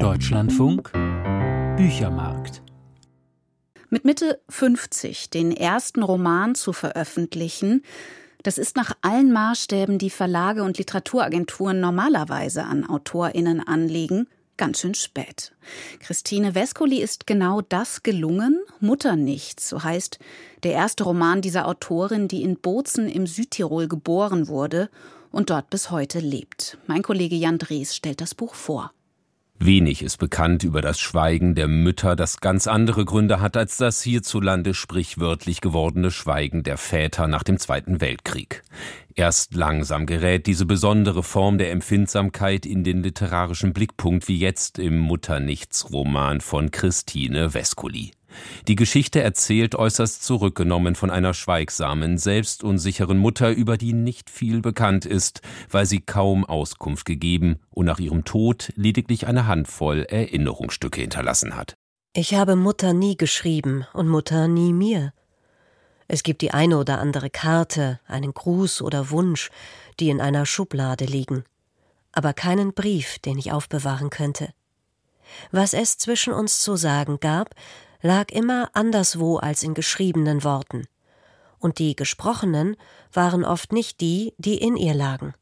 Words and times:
Deutschlandfunk 0.00 0.92
Büchermarkt 1.76 2.62
mit 3.88 4.04
Mitte 4.04 4.40
50 4.50 5.30
den 5.30 5.52
ersten 5.52 6.02
Roman 6.02 6.54
zu 6.54 6.74
veröffentlichen, 6.74 7.82
das 8.42 8.58
ist 8.58 8.76
nach 8.76 8.92
allen 9.00 9.32
Maßstäben, 9.32 9.98
die 9.98 10.10
Verlage 10.10 10.64
und 10.64 10.76
Literaturagenturen 10.76 11.80
normalerweise 11.80 12.64
an 12.64 12.84
AutorInnen 12.86 13.66
anlegen, 13.66 14.28
ganz 14.58 14.80
schön 14.80 14.94
spät. 14.94 15.52
Christine 16.00 16.54
Vescoli 16.54 17.00
ist 17.00 17.26
genau 17.26 17.62
das 17.62 18.02
gelungen. 18.02 18.60
Mutter 18.80 19.16
nichts, 19.16 19.68
so 19.68 19.82
heißt 19.82 20.18
der 20.62 20.72
erste 20.72 21.04
Roman 21.04 21.40
dieser 21.40 21.66
Autorin, 21.66 22.28
die 22.28 22.42
in 22.42 22.56
Bozen 22.58 23.08
im 23.08 23.26
Südtirol 23.26 23.88
geboren 23.88 24.48
wurde 24.48 24.90
und 25.30 25.50
dort 25.50 25.70
bis 25.70 25.90
heute 25.90 26.18
lebt. 26.18 26.76
Mein 26.86 27.02
Kollege 27.02 27.36
Jan 27.36 27.58
Drees 27.58 27.96
stellt 27.96 28.20
das 28.20 28.34
Buch 28.34 28.54
vor. 28.54 28.92
Wenig 29.58 30.02
ist 30.02 30.18
bekannt 30.18 30.64
über 30.64 30.82
das 30.82 31.00
Schweigen 31.00 31.54
der 31.54 31.66
Mütter, 31.66 32.14
das 32.14 32.40
ganz 32.40 32.66
andere 32.66 33.04
Gründe 33.04 33.40
hat 33.40 33.56
als 33.56 33.78
das 33.78 34.02
hierzulande 34.02 34.74
sprichwörtlich 34.74 35.62
gewordene 35.62 36.10
Schweigen 36.10 36.62
der 36.62 36.76
Väter 36.76 37.26
nach 37.26 37.42
dem 37.42 37.58
Zweiten 37.58 38.00
Weltkrieg. 38.02 38.62
Erst 39.14 39.54
langsam 39.54 40.04
gerät 40.04 40.46
diese 40.46 40.66
besondere 40.66 41.22
Form 41.22 41.56
der 41.56 41.70
Empfindsamkeit 41.70 42.66
in 42.66 42.84
den 42.84 43.02
literarischen 43.02 43.72
Blickpunkt, 43.72 44.28
wie 44.28 44.38
jetzt 44.38 44.78
im 44.78 44.98
Mutternichts-Roman 44.98 46.42
von 46.42 46.70
Christine 46.70 47.54
Vescoli. 47.54 48.10
Die 48.68 48.76
Geschichte 48.76 49.20
erzählt 49.20 49.74
äußerst 49.74 50.24
zurückgenommen 50.24 50.94
von 50.94 51.10
einer 51.10 51.34
schweigsamen, 51.34 52.18
selbstunsicheren 52.18 53.18
Mutter, 53.18 53.50
über 53.50 53.76
die 53.76 53.92
nicht 53.92 54.30
viel 54.30 54.60
bekannt 54.60 55.04
ist, 55.04 55.40
weil 55.70 55.86
sie 55.86 56.00
kaum 56.00 56.44
Auskunft 56.44 57.04
gegeben 57.04 57.58
und 57.70 57.86
nach 57.86 57.98
ihrem 57.98 58.24
Tod 58.24 58.72
lediglich 58.76 59.26
eine 59.26 59.46
Handvoll 59.46 60.04
Erinnerungsstücke 60.08 61.00
hinterlassen 61.00 61.56
hat. 61.56 61.74
Ich 62.14 62.34
habe 62.34 62.56
Mutter 62.56 62.92
nie 62.92 63.16
geschrieben 63.16 63.86
und 63.92 64.08
Mutter 64.08 64.48
nie 64.48 64.72
mir. 64.72 65.12
Es 66.08 66.22
gibt 66.22 66.40
die 66.40 66.52
eine 66.52 66.78
oder 66.78 66.98
andere 66.98 67.30
Karte, 67.30 68.00
einen 68.06 68.32
Gruß 68.32 68.80
oder 68.80 69.10
Wunsch, 69.10 69.50
die 69.98 70.08
in 70.08 70.20
einer 70.20 70.46
Schublade 70.46 71.04
liegen, 71.04 71.44
aber 72.12 72.32
keinen 72.32 72.72
Brief, 72.72 73.18
den 73.18 73.38
ich 73.38 73.52
aufbewahren 73.52 74.10
könnte. 74.10 74.50
Was 75.50 75.74
es 75.74 75.98
zwischen 75.98 76.32
uns 76.32 76.60
zu 76.60 76.76
sagen 76.76 77.18
gab, 77.20 77.54
lag 78.06 78.30
immer 78.30 78.70
anderswo 78.72 79.36
als 79.36 79.62
in 79.62 79.74
geschriebenen 79.74 80.44
Worten, 80.44 80.86
und 81.58 81.78
die 81.78 81.96
gesprochenen 81.96 82.76
waren 83.12 83.44
oft 83.44 83.72
nicht 83.72 84.00
die, 84.00 84.32
die 84.38 84.56
in 84.56 84.76
ihr 84.76 84.94
lagen. 84.94 85.34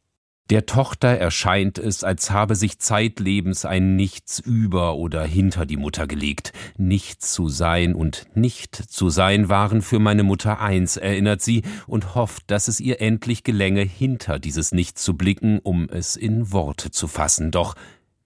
Der 0.50 0.66
Tochter 0.66 1.08
erscheint 1.08 1.78
es, 1.78 2.04
als 2.04 2.30
habe 2.30 2.54
sich 2.54 2.78
zeitlebens 2.78 3.64
ein 3.64 3.96
Nichts 3.96 4.40
über 4.40 4.94
oder 4.96 5.24
hinter 5.24 5.64
die 5.64 5.78
Mutter 5.78 6.06
gelegt. 6.06 6.52
Nichts 6.76 7.32
zu 7.32 7.48
sein 7.48 7.94
und 7.94 8.26
nicht 8.34 8.76
zu 8.76 9.08
sein 9.08 9.48
waren 9.48 9.80
für 9.80 9.98
meine 9.98 10.22
Mutter 10.22 10.60
eins, 10.60 10.98
erinnert 10.98 11.40
sie 11.40 11.62
und 11.86 12.14
hofft, 12.14 12.50
dass 12.50 12.68
es 12.68 12.78
ihr 12.78 13.00
endlich 13.00 13.42
gelänge, 13.42 13.80
hinter 13.80 14.38
dieses 14.38 14.72
Nichts 14.72 15.02
zu 15.02 15.16
blicken, 15.16 15.60
um 15.60 15.88
es 15.88 16.14
in 16.14 16.52
Worte 16.52 16.90
zu 16.90 17.08
fassen. 17.08 17.50
Doch 17.50 17.74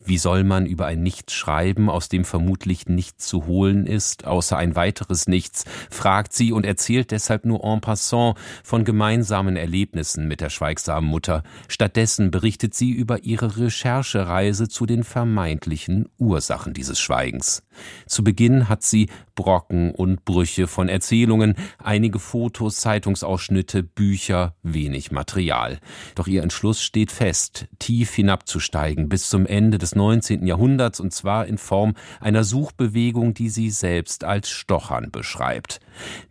wie 0.09 0.19
soll 0.19 0.45
man 0.45 0.67
über 0.67 0.87
ein 0.87 1.03
Nichts 1.03 1.35
schreiben, 1.35 1.89
aus 1.91 2.09
dem 2.09 2.25
vermutlich 2.25 2.87
nichts 2.87 3.27
zu 3.27 3.47
holen 3.47 3.87
ist, 3.87 4.27
außer 4.27 4.57
ein 4.57 4.75
weiteres 4.75 5.29
Nichts, 5.29 5.65
fragt 5.91 6.33
sie 6.33 6.53
und 6.53 6.65
erzählt 6.65 7.11
deshalb 7.11 7.45
nur 7.45 7.63
en 7.63 7.81
passant 7.81 8.37
von 8.65 8.85
gemeinsamen 8.85 9.57
Erlebnissen 9.57 10.27
mit 10.27 10.41
der 10.41 10.51
schweigsamen 10.51 11.09
Mutter. 11.09 11.43
Stattdessen 11.69 12.31
berichtet 12.31 12.75
sie 12.75 12.91
über 12.91 13.25
ihre 13.25 13.59
Recherchereise 13.59 14.69
zu 14.69 14.87
den 14.87 15.05
vermeintlichen 15.05 16.09
Ursachen 16.19 16.75
dieses 16.75 16.99
Schweigens. 16.99 17.63
Zu 18.07 18.25
Beginn 18.25 18.69
hat 18.69 18.83
sie 18.83 19.09
Brocken 19.39 19.93
und 19.93 20.25
Brüche 20.25 20.67
von 20.67 20.89
Erzählungen, 20.89 21.55
einige 21.79 22.19
Fotos, 22.19 22.79
Zeitungsausschnitte, 22.79 23.85
Bücher, 23.85 24.57
wenig 24.65 25.13
Material. 25.13 25.79
Doch 26.17 26.27
ihr 26.27 26.43
Entschluss 26.43 26.83
steht 26.83 27.13
fest, 27.13 27.69
tief 27.79 28.13
hinabzusteigen 28.17 29.09
bis 29.09 29.31
zum 29.31 29.47
Ende 29.47 29.79
des 29.79 29.95
19. 29.95 30.45
Jahrhunderts 30.45 30.99
und 30.99 31.13
zwar 31.13 31.47
in 31.47 31.57
Form 31.57 31.95
einer 32.21 32.43
Suchbewegung, 32.43 33.33
die 33.33 33.49
sie 33.49 33.71
selbst 33.71 34.25
als 34.25 34.51
Stochern 34.51 35.13
beschreibt. 35.13 35.79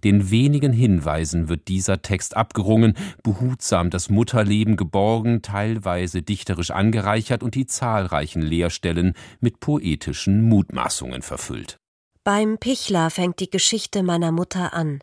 Den 0.04 0.30
wenigen 0.30 0.74
Hinweisen 0.74 1.48
wird 1.48 1.70
dieser 1.70 2.02
Text 2.02 2.36
abgerungen, 2.36 2.96
behutsam 3.24 3.90
das 3.90 4.10
Mutterleben 4.10 4.76
geborgen, 4.76 5.42
teilweise 5.42 6.24
dichterisch 6.24 6.72
angereichert 6.72 7.42
und 7.42 7.56
die 7.56 7.68
zahlreichen 7.68 8.42
Leerstellen 8.42 9.14
mit 9.40 9.62
poetischen 9.62 10.42
Mutmaßungen 10.42 11.22
verfüllt. 11.22 11.80
Beim 12.28 12.58
Pichler 12.58 13.10
fängt 13.10 13.40
die 13.40 13.50
Geschichte 13.50 14.04
meiner 14.04 14.34
Mutter 14.34 14.74
an. 14.74 15.00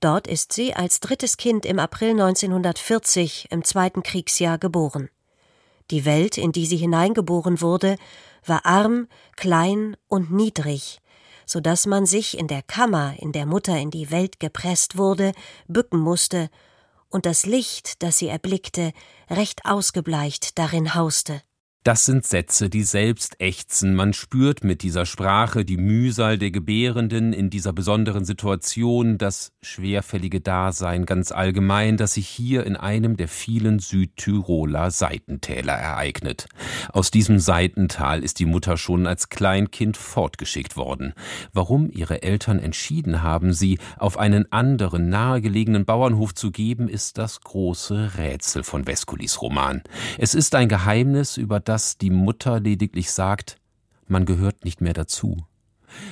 Dort 0.00 0.26
ist 0.26 0.54
sie 0.54 0.72
als 0.72 1.00
drittes 1.00 1.36
Kind 1.36 1.66
im 1.66 1.78
April 1.78 2.12
1940 2.12 3.48
im 3.50 3.62
zweiten 3.62 4.02
Kriegsjahr 4.02 4.56
geboren. 4.56 5.10
Die 5.90 6.06
Welt, 6.06 6.38
in 6.38 6.52
die 6.52 6.64
sie 6.64 6.78
hineingeboren 6.78 7.60
wurde, 7.60 7.98
war 8.46 8.64
arm, 8.64 9.06
klein 9.36 9.98
und 10.08 10.30
niedrig, 10.30 11.00
so 11.44 11.60
dass 11.60 11.84
man 11.84 12.06
sich 12.06 12.38
in 12.38 12.46
der 12.48 12.62
Kammer, 12.62 13.12
in 13.18 13.32
der 13.32 13.44
Mutter 13.44 13.76
in 13.76 13.90
die 13.90 14.10
Welt 14.10 14.40
gepresst 14.40 14.96
wurde, 14.96 15.32
bücken 15.68 16.00
musste, 16.00 16.48
und 17.10 17.26
das 17.26 17.44
Licht, 17.44 18.02
das 18.02 18.16
sie 18.16 18.28
erblickte, 18.28 18.94
recht 19.28 19.66
ausgebleicht 19.66 20.58
darin 20.58 20.94
hauste. 20.94 21.42
Das 21.86 22.04
sind 22.04 22.26
Sätze, 22.26 22.68
die 22.68 22.82
selbst 22.82 23.40
ächzen. 23.40 23.94
Man 23.94 24.12
spürt 24.12 24.64
mit 24.64 24.82
dieser 24.82 25.06
Sprache 25.06 25.64
die 25.64 25.76
Mühsal 25.76 26.36
der 26.36 26.50
Gebärenden 26.50 27.32
in 27.32 27.48
dieser 27.48 27.72
besonderen 27.72 28.24
Situation, 28.24 29.18
das 29.18 29.52
schwerfällige 29.62 30.40
Dasein 30.40 31.06
ganz 31.06 31.30
allgemein, 31.30 31.96
das 31.96 32.14
sich 32.14 32.26
hier 32.26 32.66
in 32.66 32.74
einem 32.74 33.16
der 33.16 33.28
vielen 33.28 33.78
Südtiroler 33.78 34.90
Seitentäler 34.90 35.74
ereignet. 35.74 36.48
Aus 36.92 37.12
diesem 37.12 37.38
Seitental 37.38 38.24
ist 38.24 38.40
die 38.40 38.46
Mutter 38.46 38.78
schon 38.78 39.06
als 39.06 39.28
Kleinkind 39.28 39.96
fortgeschickt 39.96 40.76
worden. 40.76 41.12
Warum 41.52 41.88
ihre 41.88 42.24
Eltern 42.24 42.58
entschieden 42.58 43.22
haben, 43.22 43.52
sie 43.52 43.78
auf 43.96 44.18
einen 44.18 44.50
anderen 44.50 45.08
nahegelegenen 45.08 45.84
Bauernhof 45.84 46.34
zu 46.34 46.50
geben, 46.50 46.88
ist 46.88 47.16
das 47.16 47.42
große 47.42 48.14
Rätsel 48.18 48.64
von 48.64 48.86
Vesculis 48.86 49.40
Roman. 49.40 49.82
Es 50.18 50.34
ist 50.34 50.56
ein 50.56 50.68
Geheimnis, 50.68 51.36
über 51.36 51.60
das 51.60 51.75
dass 51.76 51.98
die 51.98 52.08
Mutter 52.08 52.58
lediglich 52.58 53.10
sagt, 53.10 53.58
man 54.08 54.24
gehört 54.24 54.64
nicht 54.64 54.80
mehr 54.80 54.94
dazu. 54.94 55.44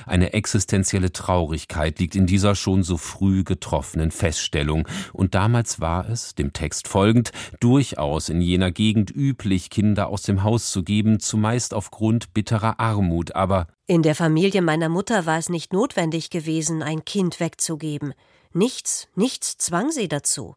Eine 0.05 0.33
existenzielle 0.33 1.11
Traurigkeit 1.11 1.97
liegt 1.97 2.15
in 2.15 2.27
dieser 2.27 2.53
schon 2.53 2.83
so 2.83 2.97
früh 2.97 3.43
getroffenen 3.43 4.11
Feststellung, 4.11 4.87
und 5.11 5.33
damals 5.33 5.79
war 5.79 6.07
es, 6.07 6.35
dem 6.35 6.53
Text 6.53 6.87
folgend, 6.87 7.31
durchaus 7.59 8.29
in 8.29 8.41
jener 8.41 8.71
Gegend 8.71 9.09
üblich, 9.09 9.71
Kinder 9.71 10.09
aus 10.09 10.21
dem 10.21 10.43
Haus 10.43 10.69
zu 10.69 10.83
geben, 10.83 11.19
zumeist 11.19 11.73
aufgrund 11.73 12.35
bitterer 12.35 12.79
Armut, 12.79 13.33
aber 13.33 13.65
in 13.87 14.03
der 14.03 14.13
Familie 14.13 14.61
meiner 14.61 14.89
Mutter 14.89 15.25
war 15.25 15.39
es 15.39 15.49
nicht 15.49 15.73
notwendig 15.73 16.29
gewesen, 16.29 16.83
ein 16.83 17.05
Kind 17.05 17.39
wegzugeben. 17.39 18.13
Nichts, 18.53 19.07
nichts 19.15 19.57
zwang 19.57 19.89
sie 19.89 20.07
dazu. 20.07 20.53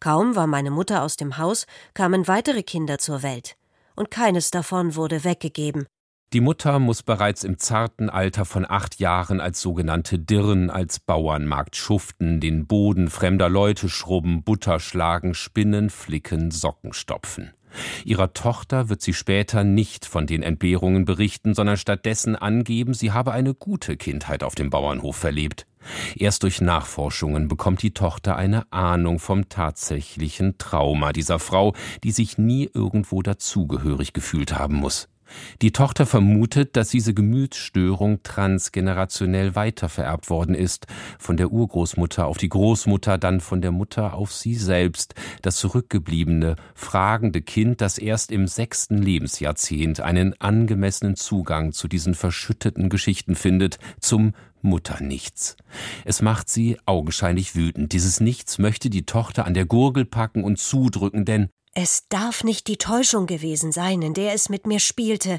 Kaum 0.00 0.34
war 0.34 0.46
meine 0.46 0.70
Mutter 0.70 1.02
aus 1.02 1.18
dem 1.18 1.36
Haus, 1.36 1.66
kamen 1.92 2.26
weitere 2.26 2.62
Kinder 2.62 2.96
zur 2.96 3.22
Welt 3.22 3.58
und 4.00 4.10
keines 4.10 4.50
davon 4.50 4.96
wurde 4.96 5.22
weggegeben. 5.24 5.86
Die 6.32 6.40
Mutter 6.40 6.78
muss 6.78 7.02
bereits 7.02 7.44
im 7.44 7.58
zarten 7.58 8.08
Alter 8.08 8.44
von 8.44 8.64
acht 8.68 8.98
Jahren 8.98 9.40
als 9.40 9.60
sogenannte 9.60 10.18
Dirn 10.18 10.70
als 10.70 11.00
Bauernmarkt 11.00 11.76
schuften, 11.76 12.40
den 12.40 12.66
Boden 12.66 13.10
fremder 13.10 13.48
Leute 13.48 13.88
schrubben, 13.88 14.42
Butter 14.42 14.80
schlagen, 14.80 15.34
spinnen, 15.34 15.90
flicken, 15.90 16.50
Socken 16.50 16.92
stopfen. 16.92 17.50
Ihrer 18.04 18.32
Tochter 18.32 18.88
wird 18.88 19.02
sie 19.02 19.12
später 19.12 19.64
nicht 19.64 20.06
von 20.06 20.26
den 20.26 20.42
Entbehrungen 20.42 21.04
berichten, 21.04 21.54
sondern 21.54 21.76
stattdessen 21.76 22.36
angeben, 22.36 22.94
sie 22.94 23.12
habe 23.12 23.32
eine 23.32 23.54
gute 23.54 23.96
Kindheit 23.96 24.42
auf 24.42 24.54
dem 24.54 24.70
Bauernhof 24.70 25.16
verlebt. 25.16 25.66
Erst 26.16 26.42
durch 26.42 26.60
Nachforschungen 26.60 27.48
bekommt 27.48 27.82
die 27.82 27.92
Tochter 27.92 28.36
eine 28.36 28.70
Ahnung 28.72 29.18
vom 29.18 29.48
tatsächlichen 29.48 30.58
Trauma 30.58 31.12
dieser 31.12 31.38
Frau, 31.38 31.74
die 32.04 32.12
sich 32.12 32.38
nie 32.38 32.70
irgendwo 32.72 33.22
dazugehörig 33.22 34.12
gefühlt 34.12 34.58
haben 34.58 34.76
muss. 34.76 35.08
Die 35.62 35.72
Tochter 35.72 36.06
vermutet, 36.06 36.76
dass 36.76 36.88
diese 36.88 37.14
Gemütsstörung 37.14 38.22
transgenerationell 38.22 39.54
weitervererbt 39.54 40.30
worden 40.30 40.54
ist, 40.54 40.86
von 41.18 41.36
der 41.36 41.52
Urgroßmutter 41.52 42.26
auf 42.26 42.38
die 42.38 42.48
Großmutter, 42.48 43.18
dann 43.18 43.40
von 43.40 43.60
der 43.60 43.72
Mutter 43.72 44.14
auf 44.14 44.32
sie 44.32 44.54
selbst, 44.54 45.14
das 45.42 45.56
zurückgebliebene, 45.56 46.56
fragende 46.74 47.42
Kind, 47.42 47.80
das 47.80 47.98
erst 47.98 48.32
im 48.32 48.46
sechsten 48.46 48.98
Lebensjahrzehnt 48.98 50.00
einen 50.00 50.40
angemessenen 50.40 51.16
Zugang 51.16 51.72
zu 51.72 51.88
diesen 51.88 52.14
verschütteten 52.14 52.88
Geschichten 52.88 53.34
findet, 53.34 53.78
zum 54.00 54.32
Mutternichts. 54.62 55.56
Es 56.04 56.22
macht 56.22 56.48
sie 56.48 56.78
augenscheinlich 56.84 57.54
wütend. 57.54 57.92
Dieses 57.92 58.20
Nichts 58.20 58.58
möchte 58.58 58.90
die 58.90 59.06
Tochter 59.06 59.46
an 59.46 59.54
der 59.54 59.64
Gurgel 59.64 60.04
packen 60.04 60.44
und 60.44 60.58
zudrücken, 60.58 61.24
denn 61.24 61.48
Es 61.74 62.08
darf 62.08 62.42
nicht 62.42 62.66
die 62.66 62.78
Täuschung 62.78 63.26
gewesen 63.26 63.70
sein, 63.70 64.02
in 64.02 64.14
der 64.14 64.34
es 64.34 64.48
mit 64.48 64.66
mir 64.66 64.80
spielte. 64.80 65.38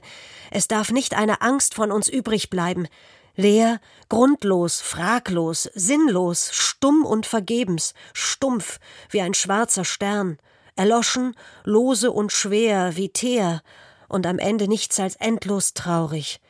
Es 0.49 0.67
darf 0.67 0.91
nicht 0.91 1.13
eine 1.13 1.41
Angst 1.41 1.73
von 1.73 1.91
uns 1.91 2.07
übrig 2.07 2.49
bleiben. 2.49 2.87
Leer, 3.35 3.81
grundlos, 4.07 4.79
fraglos, 4.81 5.69
sinnlos, 5.73 6.51
stumm 6.53 7.05
und 7.05 7.25
vergebens, 7.25 7.93
stumpf 8.13 8.79
wie 9.09 9.21
ein 9.21 9.33
schwarzer 9.33 9.85
Stern, 9.85 10.37
erloschen, 10.75 11.35
lose 11.63 12.11
und 12.11 12.31
schwer 12.31 12.95
wie 12.95 13.09
Teer, 13.09 13.61
und 14.07 14.27
am 14.27 14.39
Ende 14.39 14.67
nichts 14.67 14.99
als 14.99 15.15
endlos 15.15 15.73
traurig. 15.73 16.41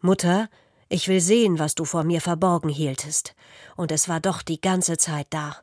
Mutter, 0.00 0.48
ich 0.88 1.08
will 1.08 1.20
sehen, 1.20 1.58
was 1.58 1.74
du 1.74 1.84
vor 1.84 2.04
mir 2.04 2.20
verborgen 2.20 2.70
hieltest. 2.70 3.34
Und 3.76 3.92
es 3.92 4.08
war 4.08 4.20
doch 4.20 4.42
die 4.42 4.60
ganze 4.60 4.96
Zeit 4.96 5.26
da. 5.30 5.56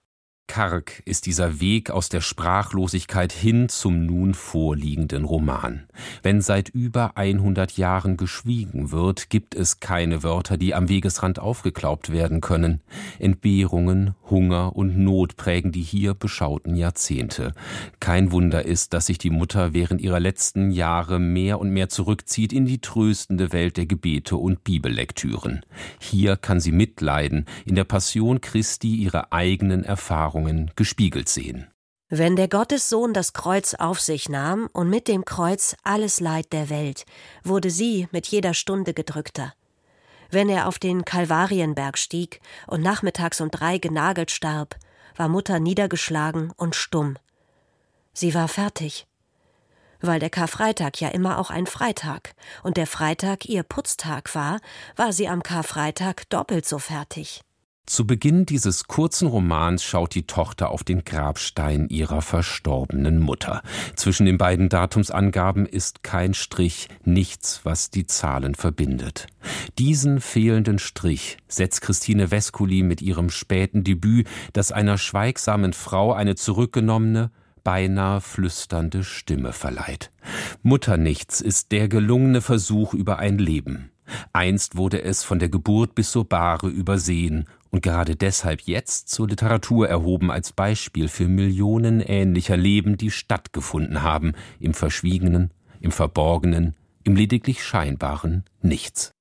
Karg 0.52 1.02
ist 1.06 1.28
dieser 1.28 1.62
Weg 1.62 1.92
aus 1.92 2.10
der 2.10 2.20
Sprachlosigkeit 2.20 3.32
hin 3.32 3.70
zum 3.70 4.06
nun 4.06 4.34
vorliegenden 4.34 5.24
Roman. 5.24 5.84
Wenn 6.24 6.42
seit 6.42 6.68
über 6.68 7.16
100 7.16 7.78
Jahren 7.78 8.18
geschwiegen 8.18 8.92
wird, 8.92 9.30
gibt 9.30 9.56
es 9.56 9.80
keine 9.80 10.24
Wörter, 10.24 10.58
die 10.58 10.76
am 10.76 10.90
Wegesrand 10.90 11.40
aufgeklaubt 11.40 12.12
werden 12.12 12.42
können. 12.42 12.82
Entbehrungen, 13.18 14.14
Hunger 14.30 14.76
und 14.76 14.98
Not 14.98 15.38
prägen 15.38 15.72
die 15.72 15.84
hier 15.84 16.16
beschauten 16.16 16.76
Jahrzehnte. 16.76 17.54
Kein 18.02 18.34
Wunder 18.34 18.66
ist, 18.66 18.92
dass 18.92 19.06
sich 19.06 19.20
die 19.20 19.30
Mutter 19.30 19.74
während 19.74 20.02
ihrer 20.02 20.20
letzten 20.20 20.72
Jahre 20.72 21.18
mehr 21.20 21.60
und 21.60 21.70
mehr 21.70 21.88
zurückzieht 21.88 22.52
in 22.52 22.66
die 22.66 22.82
tröstende 22.82 23.54
Welt 23.54 23.78
der 23.78 23.86
Gebete 23.86 24.36
und 24.36 24.66
Bibellektüren. 24.66 25.62
Hier 26.02 26.36
kann 26.36 26.60
sie 26.60 26.74
mitleiden, 26.74 27.46
in 27.64 27.76
der 27.76 27.86
Passion 27.86 28.42
Christi 28.42 28.96
ihre 28.96 29.32
eigenen 29.32 29.86
Erfahrungen 29.86 30.31
Erfahrungen 30.31 30.72
gespiegelt 30.78 31.28
sehen. 31.28 31.68
Wenn 32.10 32.36
der 32.36 32.48
Gottessohn 32.48 33.13
das 33.13 33.33
Kreuz 33.33 33.74
auf 33.74 34.00
sich 34.00 34.30
nahm 34.30 34.68
und 34.74 34.89
mit 34.89 35.07
dem 35.07 35.25
Kreuz 35.25 35.75
alles 35.83 36.19
Leid 36.19 36.51
der 36.54 36.69
Welt, 36.69 37.06
wurde 37.44 37.69
sie 37.69 38.07
mit 38.12 38.28
jeder 38.28 38.54
Stunde 38.54 38.94
gedrückter. 38.94 39.54
Wenn 40.30 40.48
er 40.50 40.68
auf 40.68 40.80
den 40.80 41.04
Kalvarienberg 41.04 41.98
stieg 41.98 42.39
und 42.68 42.81
nachmittags 42.81 43.42
um 43.42 43.51
drei 43.51 43.78
genagelt 43.78 44.31
starb, 44.31 44.75
war 45.18 45.28
Mutter 45.28 45.60
niedergeschlagen 45.60 46.51
und 46.56 46.75
stumm. 46.75 47.18
Sie 48.13 48.33
war 48.33 48.48
fertig. 48.48 49.07
Weil 50.00 50.19
der 50.19 50.30
Karfreitag 50.30 51.00
ja 51.01 51.10
immer 51.10 51.39
auch 51.39 51.50
ein 51.50 51.68
Freitag 51.68 52.33
und 52.63 52.78
der 52.78 52.88
Freitag 52.88 53.45
ihr 53.45 53.63
Putztag 53.63 54.33
war, 54.33 54.60
war 54.95 55.12
sie 55.12 55.28
am 55.28 55.44
Karfreitag 55.44 56.30
doppelt 56.30 56.66
so 56.66 56.80
fertig. 56.80 57.42
Zu 57.92 58.08
Beginn 58.08 58.46
dieses 58.46 58.86
kurzen 58.86 59.28
Romans 59.28 59.84
schaut 59.84 60.16
die 60.16 60.26
Tochter 60.26 60.70
auf 60.70 60.86
den 60.86 61.04
Grabstein 61.04 61.90
ihrer 61.90 62.22
verstorbenen 62.22 63.20
Mutter. 63.20 63.64
Zwischen 63.98 64.26
den 64.26 64.38
beiden 64.38 64.70
Datumsangaben 64.70 65.66
ist 65.66 66.02
kein 66.02 66.34
Strich, 66.34 66.88
nichts, 67.04 67.66
was 67.66 67.90
die 67.90 68.08
Zahlen 68.08 68.56
verbindet. 68.56 69.28
Diesen 69.78 70.22
fehlenden 70.22 70.80
Strich 70.80 71.36
setzt 71.50 71.82
Christine 71.82 72.32
Vesculi 72.32 72.82
mit 72.82 73.02
ihrem 73.02 73.30
späten 73.30 73.84
Debüt, 73.84 74.26
das 74.54 74.72
einer 74.72 74.98
schweigsamen 74.98 75.74
Frau 75.74 76.14
eine 76.14 76.36
zurückgenommene, 76.36 77.30
beinahe 77.66 78.22
flüsternde 78.22 79.04
Stimme 79.04 79.52
verleiht. 79.52 80.12
Mutternichts 80.64 81.42
ist 81.42 81.74
der 81.74 81.90
gelungene 81.90 82.40
Versuch 82.40 82.94
über 82.94 83.20
ein 83.20 83.38
Leben. 83.38 83.92
Einst 84.32 84.78
wurde 84.78 85.02
es 85.04 85.24
von 85.24 85.40
der 85.40 85.50
Geburt 85.50 85.94
bis 85.94 86.12
zur 86.12 86.28
Bahre 86.28 86.68
übersehen 86.68 87.48
und 87.71 87.81
gerade 87.81 88.15
deshalb 88.15 88.62
jetzt 88.62 89.09
zur 89.09 89.29
Literatur 89.29 89.88
erhoben 89.88 90.29
als 90.29 90.51
Beispiel 90.51 91.07
für 91.07 91.27
Millionen 91.27 92.01
ähnlicher 92.01 92.57
Leben, 92.57 92.97
die 92.97 93.12
stattgefunden 93.12 94.03
haben, 94.03 94.33
im 94.59 94.73
Verschwiegenen, 94.73 95.51
im 95.79 95.91
Verborgenen, 95.91 96.75
im 97.03 97.15
lediglich 97.15 97.63
Scheinbaren 97.63 98.44
Nichts. 98.62 99.12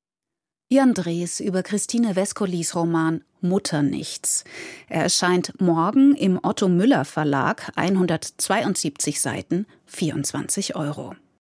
Jan 0.69 0.95
Drees 0.95 1.41
über 1.41 1.63
Christine 1.65 2.15
Vescolis 2.15 2.77
Roman 2.77 3.25
Mutter 3.41 3.83
nichts. 3.83 4.45
Er 4.89 5.03
erscheint 5.03 5.61
morgen 5.61 6.15
im 6.15 6.39
Otto 6.43 6.69
Müller 6.69 7.05
Verlag, 7.05 7.73
172 7.75 9.21
Seiten, 9.21 9.67
24 9.87 10.77
Euro. 10.77 11.15